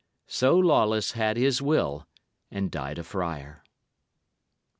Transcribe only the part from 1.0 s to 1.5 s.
had